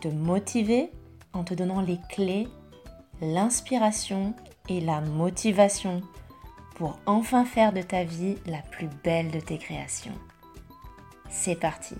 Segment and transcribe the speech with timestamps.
[0.00, 0.90] te motiver
[1.32, 2.48] en te donnant les clés,
[3.20, 4.34] l'inspiration
[4.68, 6.02] et la motivation
[6.76, 10.14] pour enfin faire de ta vie la plus belle de tes créations.
[11.28, 11.96] C'est parti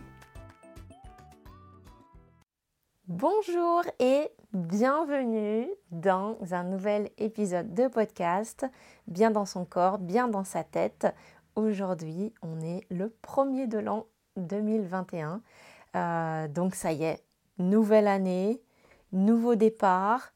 [3.08, 8.66] Bonjour et bienvenue dans un nouvel épisode de podcast,
[9.06, 11.06] bien dans son corps, bien dans sa tête.
[11.56, 15.40] Aujourd'hui, on est le premier de l'an 2021.
[15.96, 17.24] Euh, donc ça y est,
[17.58, 18.60] nouvelle année,
[19.12, 20.32] nouveau départ,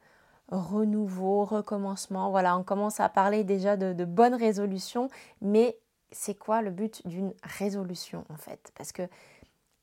[0.48, 2.30] renouveau, recommencement.
[2.30, 5.08] Voilà, on commence à parler déjà de, bonnes résolutions,
[5.40, 5.78] mais
[6.10, 8.72] c'est quoi le but d'une résolution en fait?
[8.76, 9.02] Parce que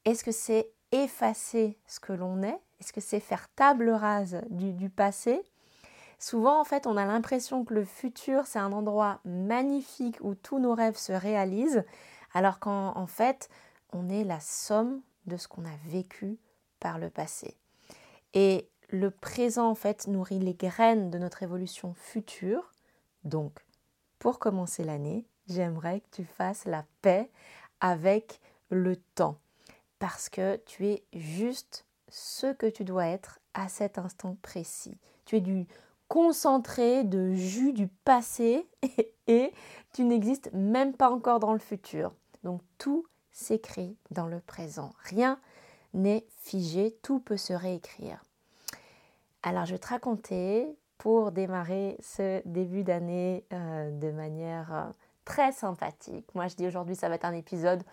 [0.06, 2.60] est-ce que c'est effacer ce que l'on est?
[2.80, 5.42] Est-ce que c'est faire table rase du, passé?
[6.18, 10.60] Souvent, en fait, on a l'impression que le futur, c'est un endroit magnifique où tous
[10.60, 11.84] nos rêves se réalisent,
[12.34, 13.50] alors qu'en fait,
[13.92, 16.38] on est la somme de ce qu'on a vécu
[16.80, 17.58] par le passé.
[18.34, 22.72] Et le présent, en fait, nourrit les graines de notre évolution future.
[23.24, 23.66] Donc,
[24.18, 27.30] pour commencer l'année, j'aimerais que tu fasses la paix
[27.80, 29.38] avec le temps
[30.00, 34.98] parce que tu es juste ce que tu dois être à cet instant précis.
[35.26, 35.68] Tu es du
[36.08, 38.68] concentré de jus du passé
[39.28, 39.54] et,
[39.94, 42.14] tu n'existes même pas encore dans le futur.
[42.44, 44.94] Donc tout s'écrit dans le présent.
[45.04, 45.40] Rien
[45.94, 48.24] n'est figé, tout peut se réécrire.
[49.44, 50.68] Alors je vais te raconter
[50.98, 54.84] pour démarrer ce début d'année euh, de manière euh,
[55.26, 56.26] très sympathique.
[56.36, 57.84] Moi je dis aujourd'hui ça va être un épisode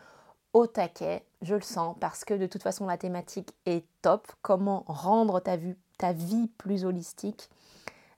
[0.53, 4.27] au taquet, je le sens, parce que de toute façon la thématique est top.
[4.43, 5.57] Comment rendre ta,
[5.99, 7.51] ta vie plus holistique.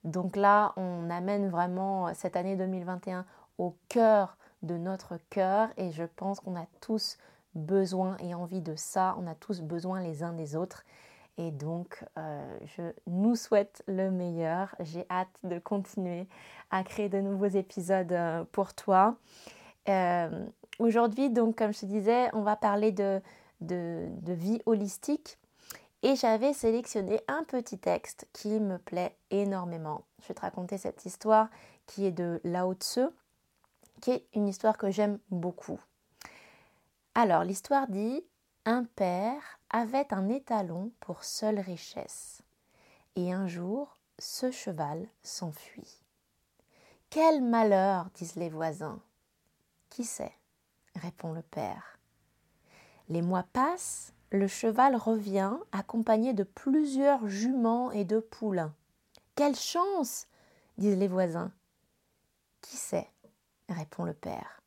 [0.05, 3.27] Donc là, on amène vraiment cette année 2021
[3.59, 7.19] au cœur de notre cœur et je pense qu'on a tous
[7.55, 9.17] besoin et envie de ça.
[9.19, 10.85] On a tous besoin les uns des autres.
[11.37, 14.75] Et donc, euh, je nous souhaite le meilleur.
[14.81, 16.27] J'ai hâte de continuer
[16.71, 19.17] à créer de nouveaux épisodes euh, pour toi.
[19.89, 20.47] Euh,
[20.79, 23.21] Aujourd'hui, donc, comme je te disais, on va parler de,
[23.61, 25.39] vie holistique.
[26.05, 30.05] Et j'avais sélectionné un petit texte qui me plaît énormément.
[30.23, 31.49] Je vais te raconter cette histoire
[31.87, 33.07] qui est de Lao Tzu,
[34.01, 35.81] qui est une histoire que j'aime beaucoup.
[37.21, 38.25] Alors, l'histoire dit
[38.65, 42.43] Un père avait un étalon pour seule richesse.
[43.17, 46.05] Et un jour, ce cheval s'enfuit.
[47.11, 49.01] Quel malheur, disent les voisins.
[49.91, 50.33] Qui sait
[50.95, 51.99] répond le père.
[53.09, 58.77] Les mois passent, le cheval revient accompagné de plusieurs juments et de poulains.
[59.35, 60.29] Quelle chance
[60.77, 61.51] disent les voisins.
[62.61, 63.11] Qui sait
[63.69, 64.63] répond le père.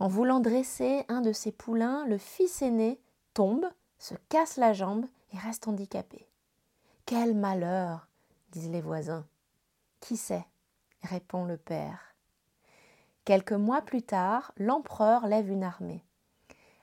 [0.00, 2.98] En voulant dresser un de ces poulains, le fils aîné
[3.34, 3.66] tombe,
[3.98, 6.26] se casse la jambe et reste handicapé.
[7.04, 8.08] Quel malheur
[8.50, 9.26] disent les voisins.
[10.00, 10.46] Qui sait?
[11.02, 12.14] répond le père.
[13.26, 16.02] Quelques mois plus tard, l'empereur lève une armée.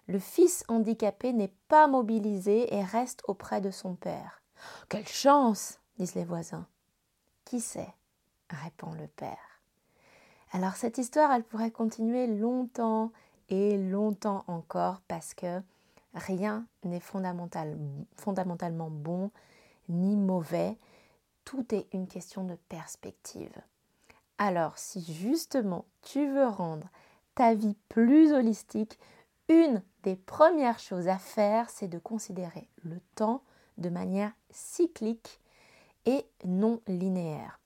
[0.05, 4.43] Le fils handicapé n'est pas mobilisé et reste auprès de son père.
[4.89, 6.67] Quelle chance disent les voisins.
[7.45, 7.93] Qui sait?
[8.49, 9.46] répond le père.
[10.51, 13.11] Alors cette histoire, elle pourrait continuer longtemps
[13.49, 15.61] et longtemps encore parce que
[16.13, 17.77] rien n'est fondamental,
[18.15, 19.31] fondamentalement bon
[19.89, 20.77] ni mauvais.
[21.45, 23.55] Tout est une question de perspective.
[24.37, 26.87] Alors si justement tu veux rendre
[27.35, 28.99] ta vie plus holistique,
[29.49, 33.41] une des premières choses à faire, c'est de considérer le temps
[33.77, 35.39] de manière cyclique
[36.05, 37.59] et non linéaire.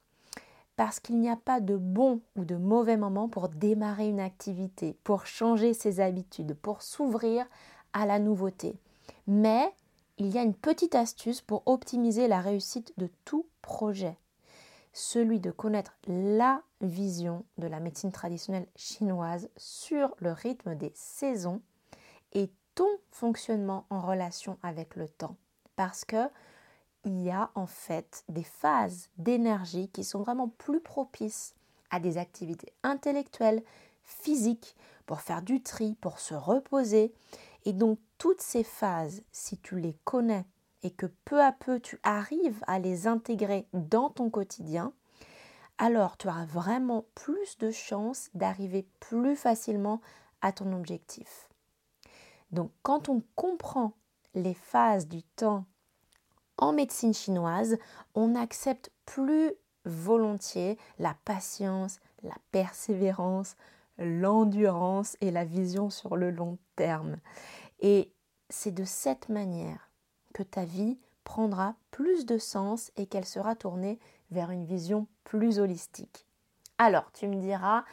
[0.82, 4.98] Parce qu'il n'y a pas de bon ou de mauvais moment pour démarrer une activité,
[5.04, 7.46] pour changer ses habitudes, pour s'ouvrir
[7.94, 8.80] à la nouveauté.
[9.28, 9.72] Mais
[10.18, 14.18] il y a une petite astuce pour optimiser la réussite de tout projet
[14.92, 21.62] celui de connaître la vision de la médecine traditionnelle chinoise sur le rythme des saisons
[22.34, 25.36] et ton fonctionnement en relation avec le temps.
[25.76, 26.28] Parce que
[27.04, 31.56] il y a en fait des phases d'énergie qui sont vraiment plus propices
[31.90, 33.64] à des activités intellectuelles,
[34.04, 34.76] physiques,
[35.06, 37.14] pour faire du tri, pour se reposer.
[37.66, 40.46] Et donc toutes ces phases, si tu les connais
[40.84, 44.94] et que peu à peu tu arrives à les intégrer dans ton quotidien,
[45.78, 50.02] alors tu auras vraiment plus de chances d'arriver plus facilement
[50.42, 51.50] à ton objectif.
[52.52, 53.94] Donc quand on comprend
[54.34, 55.66] les phases du temps
[56.62, 57.78] en médecine chinoise,
[58.16, 59.54] on accepte plus
[59.84, 63.56] volontiers la patience, la persévérance,
[63.98, 67.18] l'endurance et la vision sur le long terme.
[67.80, 68.14] Et
[68.50, 69.90] c'est de cette manière
[70.34, 74.00] que ta vie prendra plus de sens et qu'elle sera tournée
[74.32, 76.26] vers une vision plus holistique.
[76.78, 77.84] Alors, tu me diras,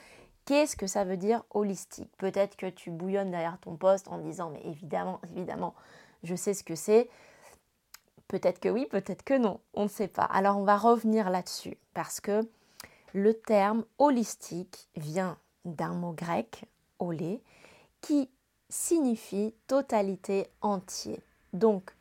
[0.44, 2.10] qu'est-ce que ça veut dire holistique?
[2.16, 5.74] Peut-être que tu bouillonnes derrière ton poste en disant, mais évidemment, évidemment,
[6.22, 7.10] je sais ce que c'est.
[8.28, 10.24] Peut-être que oui, peut-être que non, on ne sait pas.
[10.24, 12.42] Alors, on va revenir là-dessus parce que
[13.14, 16.64] le terme holistique vient d'un mot grec,
[16.98, 17.42] olé,
[18.02, 18.28] qui
[18.68, 21.20] signifie totalité entier.
[21.54, 21.94] Donc,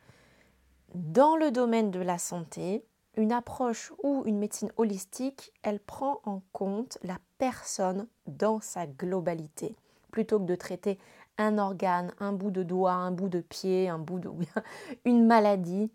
[0.94, 2.84] dans le domaine de la santé,
[3.16, 9.74] une approche ou une médecine holistique, elle prend en compte la personne dans sa globalité.
[10.12, 10.98] Plutôt que de traiter
[11.36, 14.30] un organe, un bout de doigt, un bout de pied, un bout de...
[15.04, 15.90] une maladie,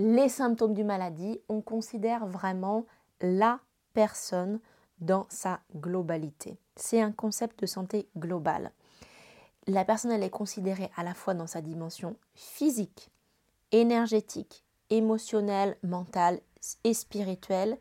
[0.00, 2.86] les symptômes d'une maladie, on considère vraiment
[3.20, 3.60] la
[3.92, 4.58] personne
[4.98, 6.56] dans sa globalité.
[6.74, 8.72] C'est un concept de santé globale.
[9.66, 13.10] La personne, elle est considérée à la fois dans sa dimension physique,
[13.72, 16.40] énergétique, émotionnelle, mentale
[16.82, 17.78] et spirituelle,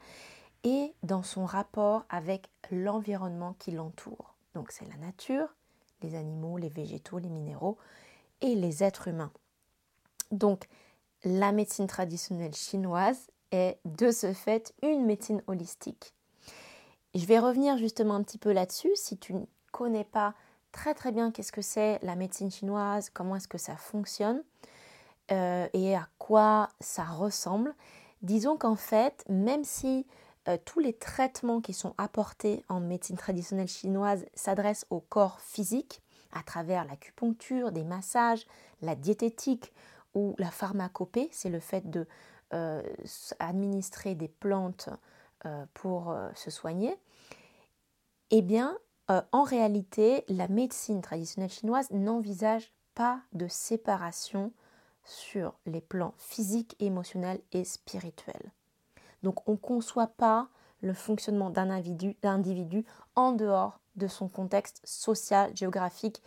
[0.65, 4.35] et dans son rapport avec l'environnement qui l'entoure.
[4.55, 5.55] Donc c'est la nature,
[6.01, 7.77] les animaux, les végétaux, les minéraux
[8.41, 9.31] et les êtres humains.
[10.31, 10.67] Donc
[11.23, 16.13] la médecine traditionnelle chinoise est de ce fait une médecine holistique.
[17.15, 18.91] Je vais revenir justement un petit peu là-dessus.
[18.95, 20.35] Si tu ne connais pas
[20.71, 24.43] très très bien qu'est-ce que c'est la médecine chinoise, comment est-ce que ça fonctionne
[25.31, 27.75] euh, et à quoi ça ressemble,
[28.23, 30.07] disons qu'en fait, même si
[30.47, 36.01] euh, tous les traitements qui sont apportés en médecine traditionnelle chinoise s'adressent au corps physique,
[36.31, 38.45] à travers l'acupuncture, des massages,
[38.81, 39.71] la diététique
[40.13, 42.07] ou la pharmacopée, c'est le fait de
[42.53, 42.81] euh,
[43.37, 44.89] administrer des plantes
[45.45, 46.95] euh, pour euh, se soigner,
[48.31, 48.77] eh bien,
[49.31, 54.51] en réalité, la médecine traditionnelle chinoise n'envisage pas de séparation
[55.03, 58.51] sur les plans physiques, émotionnels et spirituels.
[59.23, 60.47] Donc on ne conçoit pas
[60.81, 62.85] le fonctionnement d'un individu, individu
[63.15, 66.21] en dehors de son contexte social, géographique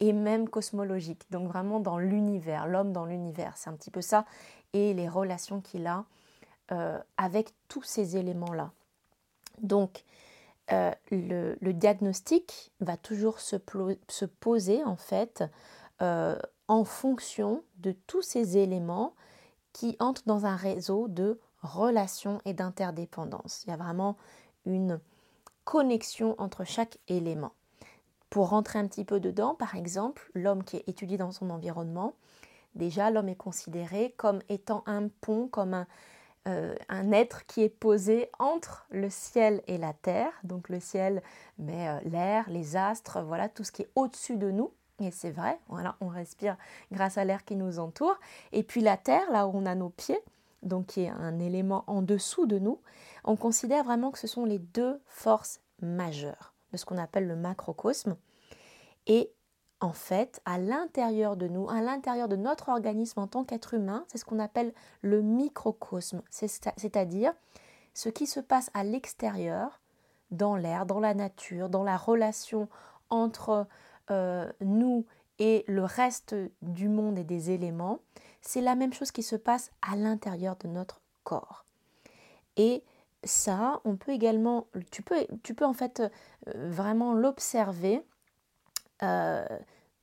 [0.00, 1.22] et même cosmologique.
[1.30, 3.56] Donc vraiment dans l'univers, l'homme dans l'univers.
[3.56, 4.24] C'est un petit peu ça
[4.72, 6.04] et les relations qu'il a
[6.72, 8.72] euh, avec tous ces éléments-là.
[9.62, 10.04] Donc
[10.72, 13.56] euh, le, diagnostic va toujours se,
[14.26, 15.44] poser en fait
[16.02, 16.36] euh,
[16.68, 19.14] en fonction de tous ces éléments
[19.72, 23.62] qui entrent dans un réseau de relations et d'interdépendance.
[23.64, 24.16] Il y a vraiment
[24.64, 25.00] une
[25.64, 27.52] connexion entre chaque élément.
[28.36, 32.12] Pour rentrer un petit peu dedans, par exemple, l'homme qui est étudié dans son environnement,
[32.74, 35.86] déjà l'homme est considéré comme étant un pont, comme un,
[36.46, 36.74] euh,
[37.12, 40.32] être qui est posé entre le ciel et la terre.
[40.44, 41.22] Donc le ciel,
[41.58, 44.70] mais euh, l'air, les astres, voilà tout ce qui est au-dessus de nous.
[45.00, 46.58] Et c'est vrai, voilà, on respire
[46.92, 48.18] grâce à l'air qui nous entoure.
[48.52, 50.20] Et puis la terre, là où on a nos pieds,
[50.62, 52.82] donc qui est un élément en dessous de nous,
[53.24, 57.36] on considère vraiment que ce sont les deux forces majeures de ce qu'on appelle le
[57.36, 58.16] macrocosme.
[59.06, 59.32] Et
[59.80, 64.04] en fait, à l'intérieur de nous, à l'intérieur de notre organisme en tant qu'être humain,
[64.08, 67.34] c'est ce qu'on appelle le microcosme, c'est-à-dire
[67.94, 69.80] ce qui se passe à l'extérieur,
[70.30, 72.68] dans l'air, dans la nature, dans la relation
[73.10, 73.66] entre
[74.10, 75.06] euh, nous
[75.38, 78.00] et le reste du monde et des éléments,
[78.40, 81.64] c'est la même chose qui se passe à l'intérieur de notre corps.
[82.56, 82.82] Et
[83.26, 86.08] ça, on peut également, tu peux, en fait euh,
[86.70, 88.02] vraiment l'observer,
[89.02, 89.46] euh,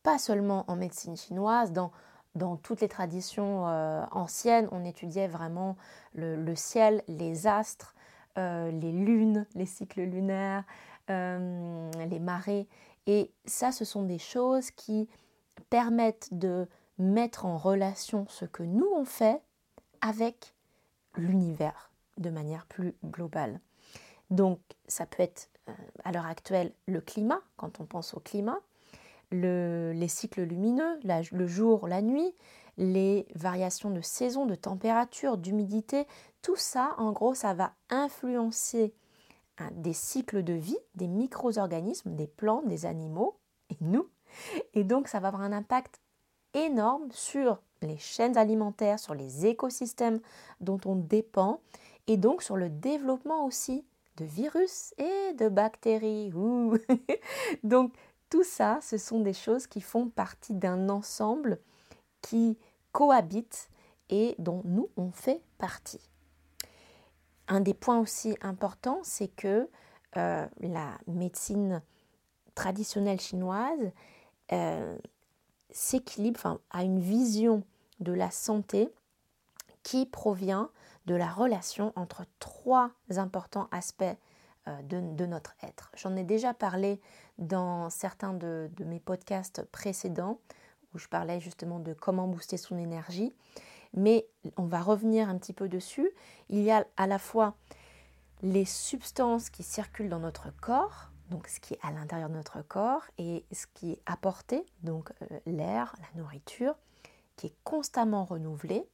[0.03, 1.91] pas seulement en médecine chinoise, dans,
[2.35, 5.77] dans toutes les traditions euh, anciennes, on étudiait vraiment
[6.13, 7.95] le, ciel, les astres,
[8.35, 10.63] les lunes, les cycles lunaires,
[11.07, 12.67] les marées.
[13.05, 15.07] Et ça, ce sont des choses qui
[15.69, 19.41] permettent de mettre en relation ce que nous on fait
[20.01, 20.53] avec
[21.15, 23.59] l'univers de manière plus globale.
[24.29, 28.59] Donc ça peut être euh, à l'heure actuelle le climat, quand on pense au climat,
[29.31, 32.35] les cycles lumineux, le jour, la nuit,
[32.77, 36.07] les variations de saison, de température, d'humidité,
[36.41, 38.93] tout ça, en gros, ça va influencer
[39.57, 43.37] hein, des cycles de vie, des micro-organismes, des plantes, des animaux,
[43.69, 44.07] et nous.
[44.73, 46.01] Et donc, ça va avoir un impact
[46.53, 50.19] énorme sur les chaînes alimentaires, sur les écosystèmes
[50.61, 51.59] dont on dépend,
[52.07, 53.85] et donc sur le développement aussi
[54.17, 56.31] de virus et de bactéries.
[57.63, 57.93] donc
[58.29, 61.59] tout ça, ce sont des choses qui font partie d'un ensemble
[62.21, 62.57] qui
[62.91, 63.69] cohabite
[64.09, 66.09] et dont nous, on fait partie.
[67.47, 69.69] Un des points aussi importants, c'est que
[70.17, 71.81] euh, la médecine
[72.55, 73.91] traditionnelle chinoise
[74.51, 74.97] euh,
[75.71, 77.63] s'équilibre, a une vision
[77.99, 78.89] de la santé
[79.81, 80.69] qui provient
[81.05, 84.03] de la relation entre trois importants aspects
[84.67, 85.91] euh, de, notre être.
[85.95, 87.01] J'en ai déjà parlé
[87.37, 90.39] dans certains de, mes podcasts précédents
[90.93, 93.33] où je parlais justement de comment booster son énergie,
[93.93, 96.09] mais on va revenir un petit peu dessus.
[96.49, 97.55] Il y a à la fois
[98.41, 102.61] les substances qui circulent dans notre corps, donc ce qui est à l'intérieur de notre
[102.61, 106.75] corps, et ce qui est apporté, donc euh, l'air, la nourriture,
[107.35, 108.87] qui est constamment renouvelé.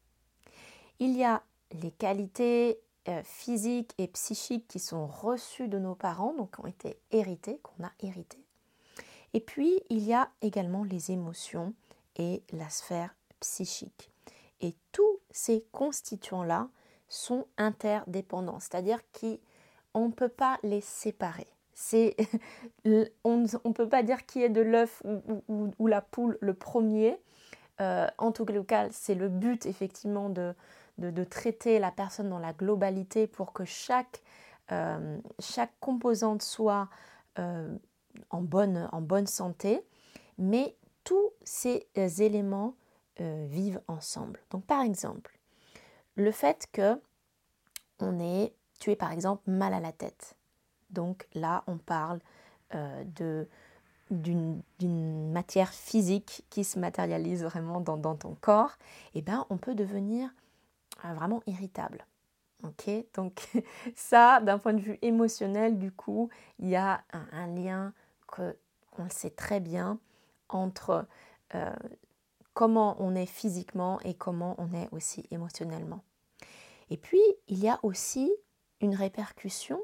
[1.00, 6.34] Il y a les qualités euh, physiques et psychiques qui sont reçues de nos parents,
[6.34, 8.44] donc qui ont été héritées, qu'on a héritées.
[9.34, 11.74] Et puis, il y a également les émotions
[12.18, 14.12] et la sphère psychique.
[14.62, 16.70] Et tous ces constituants-là
[17.08, 21.48] sont interdépendants, c'est-à-dire qu'on ne peut pas les séparer.
[23.24, 25.02] on ne peut pas dire qui est de l'œuf
[25.48, 27.18] ou, la poule le premier.
[27.80, 30.54] Euh, en tout cas, c'est le but effectivement de,
[31.00, 34.22] de, traiter la personne dans la globalité pour que chaque,
[34.72, 35.18] euh,
[35.80, 36.90] composante soit
[37.40, 37.76] euh,
[38.30, 39.82] en, bonne, santé.
[40.38, 41.88] Mais tous ces
[42.22, 42.76] éléments
[43.18, 44.40] vivent ensemble.
[44.50, 45.38] Donc par exemple,
[46.16, 47.02] le fait que
[48.00, 50.36] on est, tu es par exemple mal à la tête.
[50.90, 52.20] Donc là, on parle
[52.76, 53.04] euh,
[54.12, 58.78] d'une matière physique qui se matérialise vraiment dans, ton corps,
[59.14, 60.32] et eh ben on peut devenir euh,
[61.04, 62.06] vraiment irritable.
[62.64, 63.48] Ok, donc
[63.96, 66.30] ça, d'un point de vue émotionnel, du coup,
[66.60, 67.94] il y a un, lien
[68.28, 68.58] que
[68.98, 69.98] on le sait très bien
[70.50, 71.08] entre
[71.56, 71.74] euh,
[72.54, 76.04] comment on est physiquement et comment on est aussi émotionnellement.
[76.90, 78.30] Et puis, il y a aussi
[78.82, 79.82] une répercussion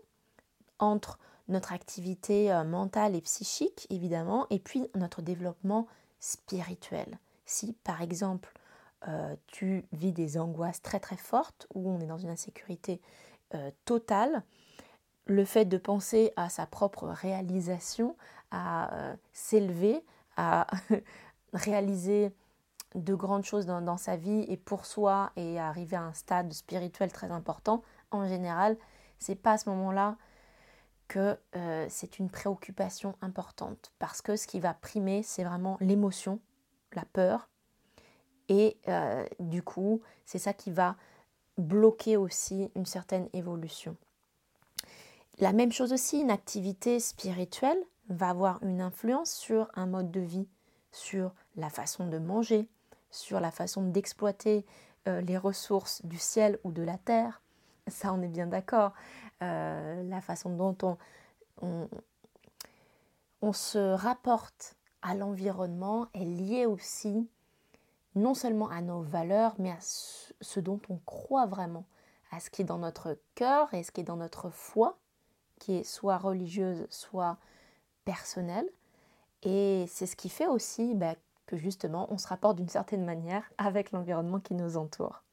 [0.79, 1.17] entre
[1.47, 5.87] notre activité euh, mentale et psychique, évidemment, et puis notre développement
[6.19, 7.19] spirituel.
[7.45, 8.51] Si, par exemple,
[9.07, 13.01] euh, tu vis des angoisses très très fortes, ou on est dans une insécurité
[13.53, 14.43] euh, totale,
[15.25, 18.15] le fait de penser à sa propre réalisation,
[18.51, 20.05] à s'élever,
[20.37, 20.67] à
[21.53, 22.31] réaliser
[22.95, 27.11] de grandes choses dans, sa vie et pour soi et arriver à un stade spirituel
[27.11, 28.77] très important, en général,
[29.19, 30.17] c'est pas à ce moment-là
[31.07, 36.39] que euh, c'est une préoccupation importante parce que ce qui va primer, c'est vraiment l'émotion,
[36.93, 37.49] la peur.
[38.49, 40.95] Et euh, du coup, c'est ça qui va
[41.57, 43.95] bloquer aussi une certaine évolution.
[45.39, 50.21] La même chose aussi, une activité spirituelle va avoir une influence sur un mode de
[50.21, 50.47] vie,
[50.91, 52.69] sur la façon de manger,
[53.09, 54.65] sur la façon d'exploiter
[55.07, 57.41] euh, les ressources du ciel ou de la terre.
[57.87, 58.93] Ça, on est bien d'accord.
[59.41, 60.77] Euh, la façon dont
[61.61, 61.87] on,
[63.41, 67.29] on, se rapporte à l'environnement est liée aussi
[68.15, 71.85] non seulement à nos valeurs, mais à ce dont on croit vraiment,
[72.31, 74.97] à ce qui est dans notre cœur et ce qui est dans notre foi,
[75.59, 77.37] qui est soit religieuse, soit
[78.05, 78.69] personnelle.
[79.43, 83.43] Et c'est ce qui fait aussi bah, que justement on se rapporte d'une certaine manière
[83.57, 85.23] avec l'environnement qui nous entoure.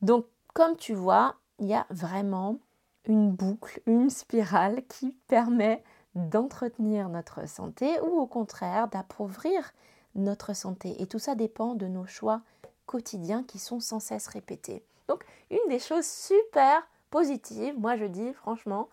[0.00, 2.58] Donc comme tu vois, il y a vraiment
[3.06, 5.82] une boucle, une spirale qui permet
[6.14, 9.72] d'entretenir notre santé ou au contraire d'appauvrir
[10.14, 11.00] notre santé.
[11.02, 12.42] Et tout ça dépend de nos choix
[12.86, 14.84] quotidiens qui sont sans cesse répétés.
[15.08, 18.88] Donc une des choses super positives, moi je dis franchement,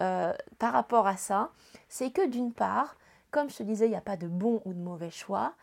[0.00, 1.50] euh, par rapport à ça,
[1.88, 2.96] c'est que d'une part,
[3.30, 5.54] comme je te disais, il n'y a pas de bon ou de mauvais choix.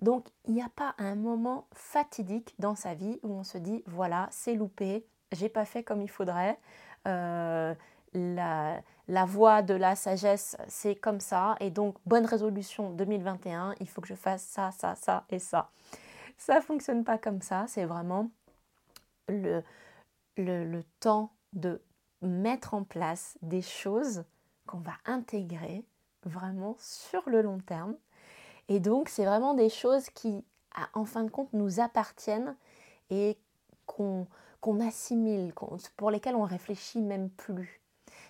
[0.00, 3.82] Donc, il n'y a pas un moment fatidique dans sa vie où on se dit
[3.86, 6.58] voilà, c'est loupé, j'ai pas fait comme il faudrait.
[7.06, 7.74] Euh,
[8.14, 8.82] la,
[9.26, 11.56] voie de la sagesse, c'est comme ça.
[11.60, 15.70] Et donc, bonne résolution 2021, il faut que je fasse ça, ça, ça et ça.
[16.36, 17.66] Ça ne fonctionne pas comme ça.
[17.68, 18.30] C'est vraiment
[19.28, 19.62] le,
[20.36, 21.80] le, le temps de
[22.22, 24.24] mettre en place des choses
[24.66, 25.84] qu'on va intégrer
[26.24, 27.94] vraiment sur le long terme.
[28.68, 30.44] Et donc, c'est vraiment des choses qui,
[30.92, 32.54] en fin de compte, nous appartiennent
[33.10, 33.38] et
[33.86, 34.26] qu'on
[34.80, 35.54] assimile,
[35.96, 37.80] pour lesquelles on réfléchit même plus.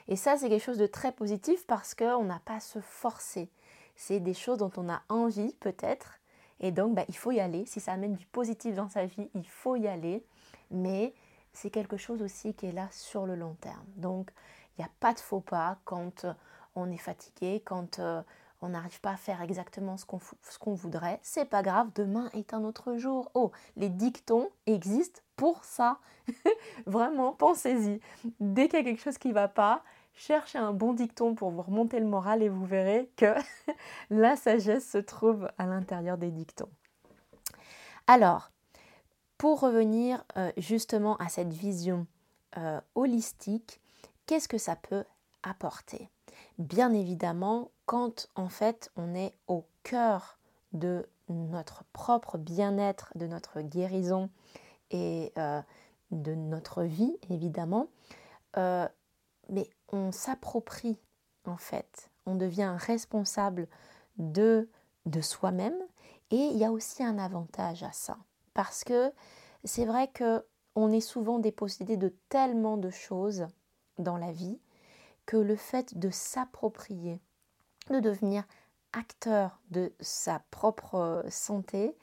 [0.08, 3.50] Et ça, c'est quelque chose de très positif parce qu'on n'a pas à se forcer.
[3.94, 6.18] C'est des choses dont on a envie peut-être
[6.60, 7.66] Et donc, bah, il faut y aller.
[7.66, 10.24] Si ça amène du positif dans sa vie, il faut y aller.
[10.70, 11.14] Mais
[11.52, 13.84] c'est quelque chose aussi qui est là sur le long terme.
[13.96, 14.30] Donc,
[14.76, 16.32] il n'y a pas de faux pas quand euh,
[16.74, 18.22] on est fatigué, quand euh,
[18.62, 21.20] on n'arrive pas à faire exactement ce qu'on, ce qu'on voudrait.
[21.22, 23.30] C'est pas grave, demain est un autre jour.
[23.34, 25.98] Oh, les dictons existent pour ça.
[26.86, 28.00] Vraiment, pensez-y.
[28.40, 29.82] Dès qu'il y a quelque chose qui ne va pas,
[30.18, 33.34] cherchez un bon dicton pour vous remonter le moral et vous verrez que
[34.10, 36.68] la sagesse se trouve à l'intérieur des dictons.
[38.06, 38.50] Alors,
[39.38, 42.06] pour revenir euh, justement à cette vision
[42.56, 43.80] euh, holistique,
[44.26, 45.04] qu'est-ce que ça peut
[45.42, 46.10] apporter?
[46.58, 50.38] Bien évidemment, quand en fait on est au cœur
[50.72, 54.30] de notre propre bien-être, de notre guérison
[54.90, 55.62] et euh,
[56.10, 57.88] de notre vie, évidemment,
[58.56, 60.98] mais on s'approprie
[61.46, 63.68] en fait, on devient responsable
[64.18, 64.68] de,
[65.06, 65.78] de soi-même.
[66.30, 68.18] Et il y a aussi un avantage à ça.
[68.54, 69.12] Parce que
[69.64, 73.46] c'est vrai que on est souvent dépossédé de tellement de choses
[73.98, 74.60] dans la vie
[75.26, 77.20] que le fait de s'approprier,
[77.90, 78.44] de devenir
[78.92, 81.96] acteur de sa propre santé,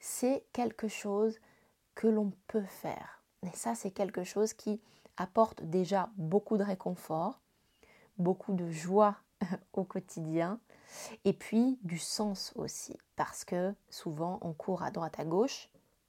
[0.00, 1.38] c'est quelque chose
[1.94, 3.22] que l'on peut faire.
[3.42, 4.80] Et ça, c'est quelque chose qui
[5.20, 7.40] apporte déjà beaucoup de réconfort,
[8.16, 9.16] beaucoup de joie
[9.74, 10.58] au quotidien
[11.24, 15.68] et puis du sens aussi parce que souvent on court à droite à gauche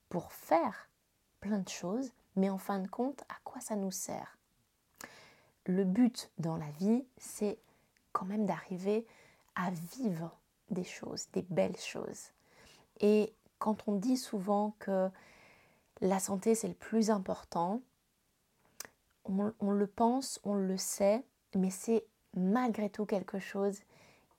[0.09, 0.89] pour faire
[1.41, 4.37] plein de choses, mais en fin de compte, à quoi ça nous sert?
[5.65, 7.59] Le but dans la vie, c'est
[8.13, 9.05] quand même d'arriver
[9.55, 10.31] à vivre
[10.69, 12.29] des choses, des belles choses.
[13.01, 15.09] Et quand on dit souvent que
[15.99, 17.81] la santé, c'est le plus important,
[19.25, 21.23] on, le pense, on le sait,
[21.55, 23.79] mais c'est malgré tout quelque chose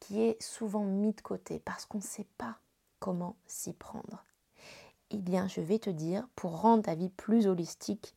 [0.00, 2.58] qui est souvent mis de côté parce qu'on ne sait pas
[2.98, 4.24] comment s'y prendre.
[5.10, 8.14] Eh bien, je vais te dire, pour rendre ta vie plus holistique,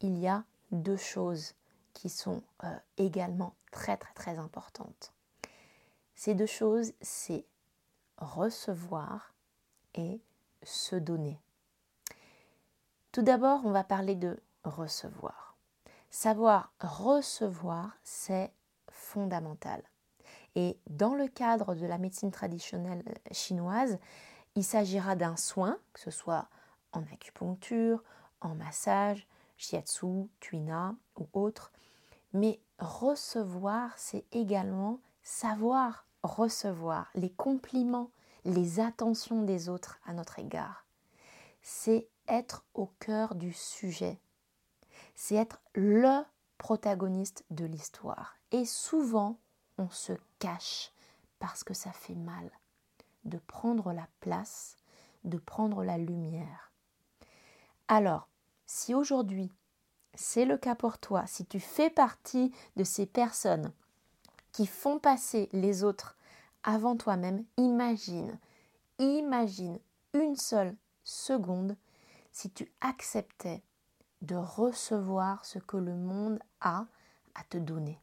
[0.00, 1.54] il y a deux choses
[1.92, 5.12] qui sont euh, également très très très importantes.
[6.14, 7.44] Ces deux choses, c'est
[8.18, 9.34] recevoir
[9.94, 10.20] et
[10.62, 11.38] se donner.
[13.12, 15.41] Tout d'abord, on va parler de recevoir.
[16.14, 18.52] Savoir recevoir, c'est
[18.90, 19.82] fondamental.
[20.54, 23.98] Et dans le cadre de la médecine traditionnelle chinoise,
[24.54, 26.48] il s'agira d'un soin, que ce soit
[26.92, 28.04] en acupuncture,
[28.42, 31.72] en massage, shiatsu, tuina ou autre.
[32.34, 38.10] Mais recevoir, c'est également savoir recevoir les compliments,
[38.44, 40.84] les attentions des autres à notre égard.
[41.62, 44.20] C'est être au cœur du sujet.
[45.14, 46.22] C'est être le
[46.58, 48.36] protagoniste de l'histoire.
[48.50, 49.38] Et souvent,
[49.78, 50.92] on se cache
[51.38, 52.50] parce que ça fait mal
[53.24, 54.76] de prendre la place,
[55.24, 56.72] de prendre la lumière.
[57.88, 58.28] Alors,
[58.66, 59.50] si aujourd'hui
[60.14, 63.72] c'est le cas pour toi, si tu fais partie de ces personnes
[64.52, 66.16] qui font passer les autres
[66.62, 68.38] avant toi-même, imagine,
[68.98, 69.78] imagine
[70.12, 71.76] une seule seconde
[72.30, 73.62] si tu acceptais
[74.22, 76.86] de recevoir ce que le monde a
[77.34, 78.00] à te donner.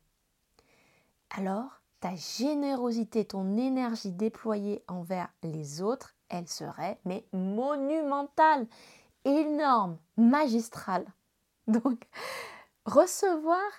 [1.32, 8.68] Alors, ta générosité, ton énergie déployée envers les autres, elle serait mais monumentale,
[9.26, 11.06] énorme, magistrale.
[11.68, 12.08] Donc,
[12.86, 13.70] recevoir,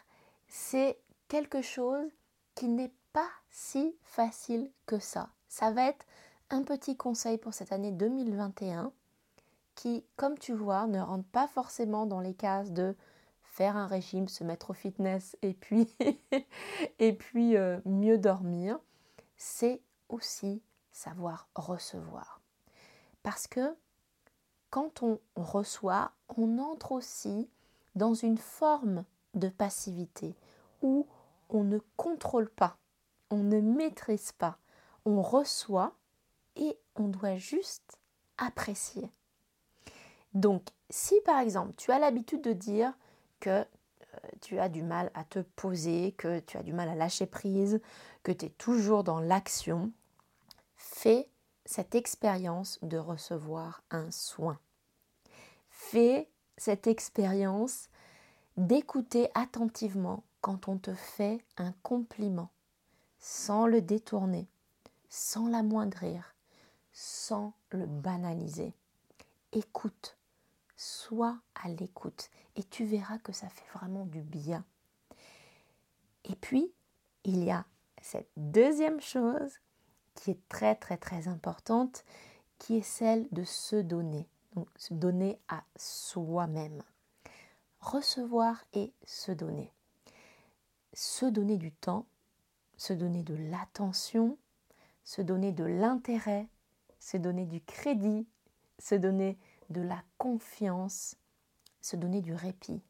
[0.48, 0.98] c'est
[1.28, 2.10] quelque chose
[2.54, 5.30] qui n'est pas si facile que ça.
[5.48, 6.06] Ça va être
[6.50, 8.92] un petit conseil pour cette année 2021
[9.80, 12.94] qui, comme tu vois, ne rentre pas forcément dans les cases de
[13.40, 15.88] faire un régime, se mettre au fitness et puis,
[16.98, 18.78] et puis euh, mieux dormir,
[19.38, 20.60] c'est aussi
[20.92, 22.42] savoir recevoir.
[23.22, 23.74] Parce que
[24.68, 27.48] quand on reçoit, on entre aussi
[27.94, 30.36] dans une forme de passivité
[30.82, 31.06] où
[31.48, 32.76] on ne contrôle pas,
[33.30, 34.58] on ne maîtrise pas,
[35.06, 35.94] on reçoit
[36.56, 37.98] et on doit juste
[38.36, 39.10] apprécier.
[40.34, 42.92] Donc, si par exemple tu as l'habitude de dire
[43.40, 43.64] que euh,
[44.40, 47.80] tu as du mal à te poser, que tu as du mal à lâcher prise,
[48.22, 49.92] que tu es toujours dans l'action,
[50.76, 51.28] fais
[51.64, 54.58] cette expérience de recevoir un soin.
[55.68, 57.88] Fais cette expérience
[58.56, 62.50] d'écouter attentivement quand on te fait un compliment,
[63.18, 64.48] sans le détourner,
[65.08, 66.34] sans l'amoindrir,
[66.92, 68.74] sans le banaliser.
[69.52, 70.16] Écoute,
[70.80, 74.64] sois à l'écoute et tu verras que ça fait vraiment du bien.
[76.24, 76.72] Et puis,
[77.24, 77.66] il y a
[78.00, 79.58] cette deuxième chose
[80.14, 82.04] qui est très très très importante,
[82.58, 86.82] qui est celle de se donner, donc se donner à soi-même.
[87.80, 89.72] Recevoir et se donner.
[90.94, 92.06] Se donner du temps,
[92.78, 94.38] se donner de l'attention,
[95.04, 96.48] se donner de l'intérêt,
[96.98, 98.26] se donner du crédit,
[98.78, 99.38] se donner
[99.70, 101.16] de la confiance,
[101.80, 102.82] se donner du répit,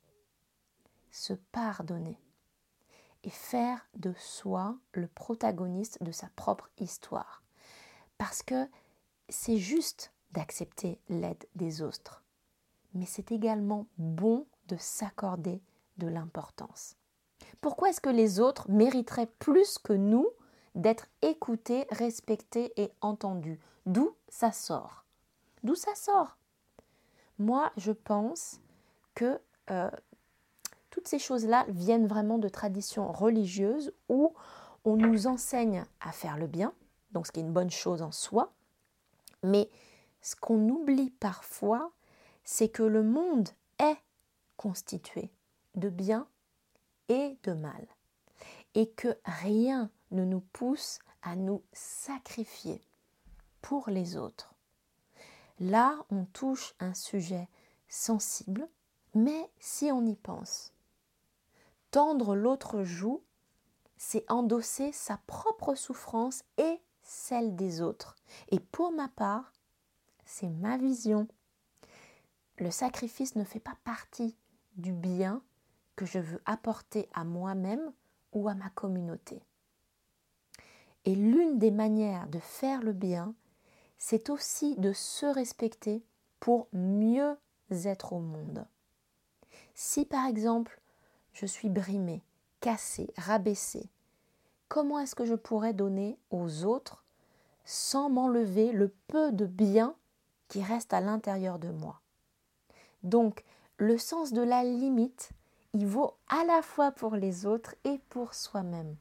[1.10, 2.18] se pardonner
[3.22, 7.42] et faire de soi le protagoniste de sa propre histoire.
[8.18, 8.68] Parce que
[9.28, 12.22] c'est juste d'accepter l'aide des autres,
[12.94, 15.62] mais c'est également bon de s'accorder
[15.98, 16.96] de l'importance.
[17.60, 20.28] Pourquoi est-ce que les autres mériteraient plus que nous
[20.74, 23.60] d'être écoutés, respectés et entendus?
[23.86, 25.04] D'où ça sort?
[25.62, 26.38] D'où ça sort?
[27.40, 28.60] Moi, je pense
[29.14, 29.90] que euh,
[30.90, 34.34] toutes ces choses-là viennent vraiment de traditions religieuses où
[34.84, 36.74] on nous enseigne à faire le bien,
[37.12, 38.52] donc ce qui est une bonne chose en soi,
[39.42, 39.70] mais
[40.20, 41.92] ce qu'on oublie parfois,
[42.44, 43.48] c'est que le monde
[43.78, 43.96] est
[44.58, 45.30] constitué
[45.76, 46.28] de bien
[47.08, 47.86] et de mal,
[48.74, 52.82] et que rien ne nous pousse à nous sacrifier
[53.62, 54.49] pour les autres.
[55.60, 57.48] Là, on touche un sujet
[57.88, 58.66] sensible,
[59.14, 60.72] mais si on y pense,
[61.90, 63.22] tendre l'autre joue,
[63.98, 68.16] c'est endosser sa propre souffrance et celle des autres.
[68.48, 69.52] Et pour ma part,
[70.24, 71.28] c'est ma vision.
[72.56, 74.36] Le sacrifice ne fait pas partie
[74.76, 75.42] du bien
[75.96, 77.92] que je veux apporter à moi-même
[78.32, 79.42] ou à ma communauté.
[81.04, 83.34] Et l'une des manières de faire le bien,
[84.00, 86.02] c'est aussi de se respecter
[86.40, 87.36] pour mieux
[87.84, 88.66] être au monde.
[89.74, 90.80] Si par exemple
[91.34, 92.22] je suis brimée,
[92.60, 93.88] cassée, rabaissée,
[94.68, 97.04] comment est-ce que je pourrais donner aux autres
[97.64, 99.94] sans m'enlever le peu de bien
[100.48, 102.00] qui reste à l'intérieur de moi?
[103.02, 103.44] Donc,
[103.76, 105.30] le sens de la limite,
[105.72, 108.96] il vaut à la fois pour les autres et pour soi-même.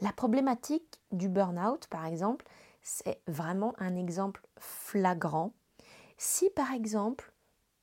[0.00, 2.44] La problématique du burn-out, par exemple,
[2.82, 5.52] c'est vraiment un exemple flagrant.
[6.18, 7.32] Si par exemple,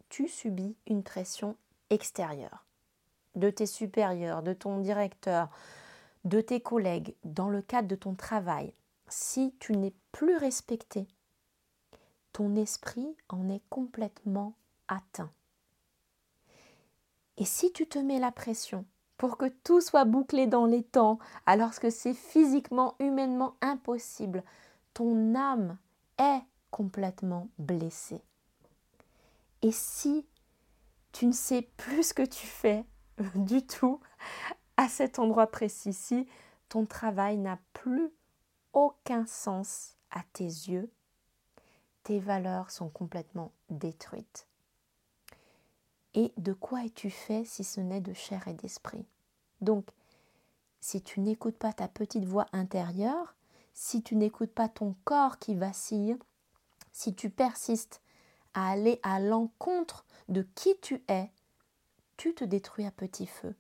[0.10, 1.56] tu subis une pression
[1.90, 2.66] extérieure,
[3.36, 5.50] de tes supérieurs, de ton directeur,
[6.26, 8.74] de tes collègues, dans le cadre de ton travail,
[9.08, 11.08] si tu n'es plus respecté,
[12.34, 14.54] ton esprit en est complètement
[14.88, 15.32] atteint.
[17.38, 18.86] Et si tu te mets la pression
[19.18, 24.44] pour que tout soit bouclé dans les temps, alors que c'est physiquement, humainement impossible,
[25.00, 25.78] ton âme
[26.18, 28.22] est complètement blessée.
[29.62, 30.28] Et si
[31.14, 32.84] tu ne sais plus ce que tu fais
[33.36, 34.02] du tout
[34.76, 35.94] à cet endroit précis.
[35.94, 36.28] Si
[36.68, 38.12] ton travail n'a plus
[38.74, 40.92] aucun sens à tes yeux,
[42.04, 44.48] tes valeurs sont complètement détruites.
[46.14, 49.06] Et de quoi es-tu fait si ce n'est de chair et d'esprit?
[49.62, 49.86] Donc,
[50.82, 53.34] si tu n'écoutes pas ta petite voix intérieure,
[53.82, 56.18] si tu n'écoutes pas ton corps qui vacille,
[56.92, 58.02] si tu persistes
[58.54, 61.32] à aller à l'encontre de qui tu es,
[62.18, 63.56] tu te détruis à petit feu.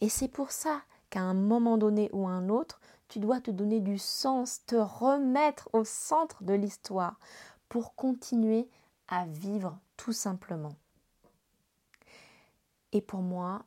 [0.00, 3.78] Et c'est pour ça qu'à un moment donné ou un autre, tu dois te donner
[3.78, 7.20] du sens, te remettre au centre de l'histoire
[7.68, 8.68] pour continuer
[9.06, 10.74] à vivre tout simplement.
[12.90, 13.64] Et pour moi,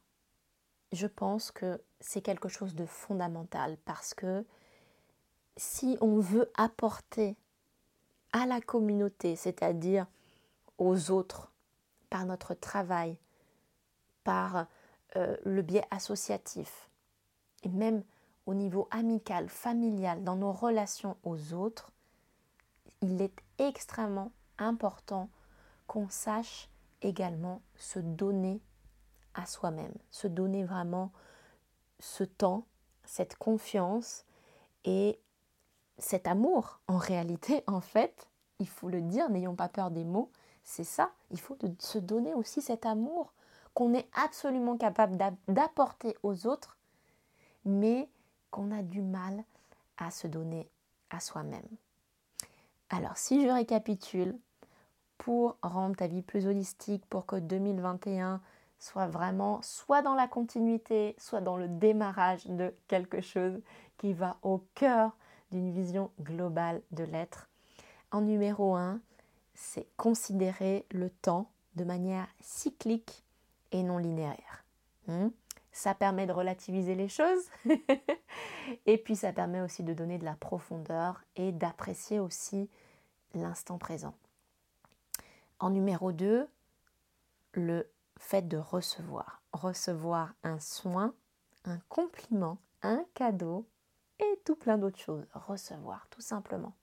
[0.91, 4.45] je pense que c'est quelque chose de fondamental parce que
[5.57, 7.35] si on veut apporter
[8.33, 10.07] à la communauté, c'est-à-dire
[10.77, 11.51] aux autres,
[12.09, 13.17] par notre travail,
[14.23, 14.67] par
[15.15, 16.89] euh, le biais associatif,
[17.63, 18.03] et même
[18.45, 21.91] au niveau amical, familial, dans nos relations aux autres,
[23.01, 25.29] il est extrêmement important
[25.87, 26.69] qu'on sache
[27.01, 28.61] également se donner
[29.33, 31.11] à soi-même, se donner vraiment
[31.99, 32.65] ce temps,
[33.03, 34.25] cette confiance
[34.83, 35.19] et
[35.97, 36.79] cet amour.
[36.87, 38.27] En réalité, en fait,
[38.59, 40.31] il faut le dire, n'ayons pas peur des mots,
[40.63, 43.33] c'est ça, il faut se donner aussi cet amour
[43.73, 46.77] qu'on est absolument capable d'apporter aux autres,
[47.65, 48.09] mais
[48.49, 49.43] qu'on a du mal
[49.97, 50.69] à se donner
[51.09, 51.67] à soi-même.
[52.89, 54.39] Alors si je récapitule,
[55.17, 58.41] pour rendre ta vie plus holistique, pour que 2021
[58.79, 63.59] soit vraiment soit dans la continuité, soit dans le démarrage de quelque chose
[63.97, 65.15] qui va au cœur
[65.55, 67.49] d'une vision globale de l'être.
[68.11, 68.99] En numéro 1,
[69.53, 73.23] c'est considérer le temps de manière cyclique
[73.71, 74.65] et non linéaire.
[75.07, 75.29] Hmm?
[75.75, 77.49] ça permet de relativiser les choses
[78.85, 82.69] et puis ça permet aussi de donner de la profondeur et d'apprécier aussi
[83.33, 84.15] l'instant présent.
[85.59, 86.47] En numéro 2,
[87.53, 89.41] le fait de recevoir.
[89.51, 91.13] Recevoir un soin,
[91.65, 93.67] un compliment, un cadeau
[94.19, 95.25] et tout plein d'autres choses.
[95.33, 96.73] Recevoir, tout simplement.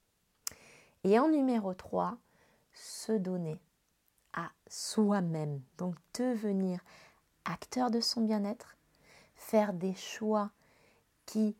[1.04, 2.16] Et en numéro 3,
[2.72, 3.58] se donner
[4.32, 5.60] à soi-même.
[5.78, 6.80] Donc devenir
[7.44, 8.76] acteur de son bien-être,
[9.34, 10.50] faire des choix
[11.26, 11.56] qui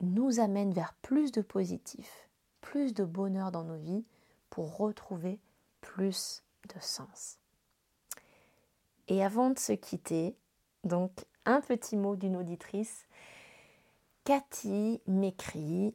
[0.00, 2.28] nous amènent vers plus de positif,
[2.60, 4.04] plus de bonheur dans nos vies
[4.50, 5.38] pour retrouver
[5.80, 6.42] plus
[6.74, 7.38] de sens.
[9.08, 10.36] Et avant de se quitter,
[10.82, 13.06] donc un petit mot d'une auditrice.
[14.24, 15.94] Cathy m'écrit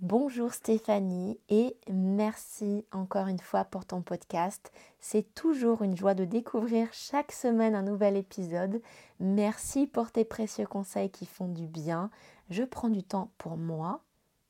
[0.00, 4.70] Bonjour Stéphanie et merci encore une fois pour ton podcast.
[5.00, 8.80] C'est toujours une joie de découvrir chaque semaine un nouvel épisode.
[9.18, 12.08] Merci pour tes précieux conseils qui font du bien.
[12.50, 14.00] Je prends du temps pour moi,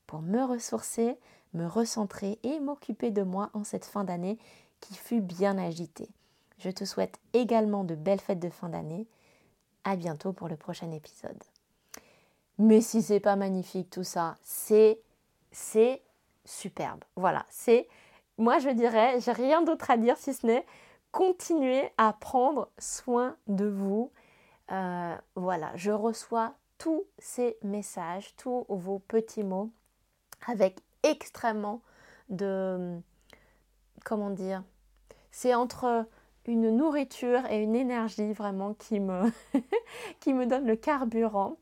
[0.07, 1.19] pour me ressourcer,
[1.55, 4.39] me recentrer et m'occuper de moi en cette fin d'année
[4.83, 6.11] qui fut bien agitée.
[6.59, 9.07] Je te souhaite également de belles fêtes de fin d'année.
[9.85, 11.43] À bientôt pour le prochain épisode.
[12.59, 15.01] Mais si c'est pas magnifique tout ça, c'est
[15.53, 16.03] c'est
[16.45, 17.05] superbe.
[17.17, 17.89] Voilà, c'est
[18.39, 20.67] moi je dirais, j'ai rien d'autre à dire si ce n'est
[21.13, 24.13] continuer à prendre soin de vous.
[24.73, 29.71] Euh, voilà, je reçois tous ces messages, tous vos petits mots
[30.47, 31.81] avec extrêmement
[32.29, 32.99] de
[34.05, 34.63] comment dire,
[35.31, 36.07] c'est entre
[36.47, 39.23] une nourriture et une énergie vraiment qui me,
[40.21, 41.57] qui me donne le carburant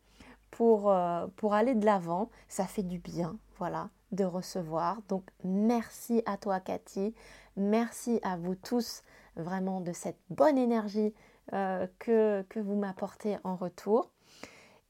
[0.54, 2.30] pour, euh, pour aller de l'avant.
[2.48, 5.02] Ça fait du bien, voilà, de recevoir.
[5.08, 7.14] Donc merci à toi Cathy,
[7.56, 9.02] merci à vous tous
[9.36, 11.12] vraiment de cette bonne énergie
[11.52, 14.10] euh, que, que vous m'apportez en retour.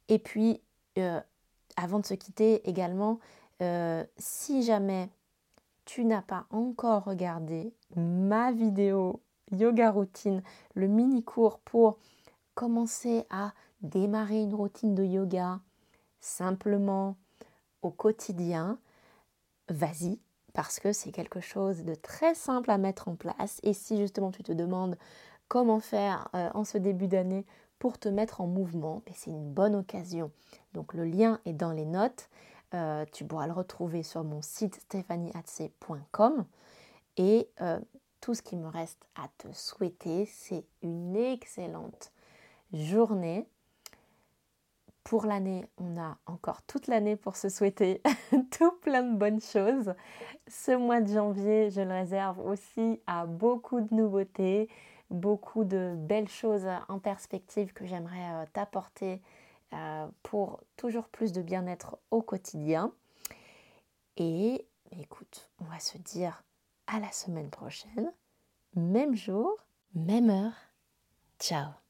[0.09, 0.61] Et puis,
[0.99, 1.21] euh,
[1.77, 3.19] avant de se quitter également,
[4.19, 5.09] si jamais
[5.87, 9.23] tu n'as pas encore regardé ma vidéo
[9.53, 10.43] yoga routine,
[10.75, 11.97] le mini cours pour
[12.55, 15.61] commencer à démarrer une routine de yoga
[16.21, 17.17] simplement
[17.83, 18.79] au quotidien,
[19.69, 20.19] vas-y,
[20.55, 23.61] parce que c'est quelque chose de très simple à mettre en place.
[23.63, 24.97] Et si justement tu te demandes
[25.49, 27.45] comment faire euh, en ce début d'année
[27.79, 30.31] pour te mettre en mouvement, ben, c'est une bonne occasion.
[30.73, 32.31] Donc le lien est dans les notes.
[32.73, 36.47] Euh, tu pourras le retrouver sur mon site stéphaniehatse.com.
[37.17, 37.79] Et euh,
[38.21, 42.13] tout ce qui me reste à te souhaiter, c'est une excellente
[42.73, 43.47] journée
[45.05, 48.03] pour l'année, on a encore toute l'année pour se souhaiter
[48.51, 49.95] tout plein de bonnes choses.
[50.49, 54.69] Ce mois de janvier, je le réserve aussi à beaucoup de nouveautés,
[55.11, 59.21] beaucoup de belles choses en perspective que j'aimerais euh, t'apporter
[59.75, 62.93] euh, pour toujours plus de bien-être au quotidien.
[64.17, 66.45] Et écoute, on va se dire
[66.87, 68.13] à la semaine prochaine,
[68.75, 69.59] même jour,
[69.95, 70.55] même heure.
[71.39, 71.84] Ciao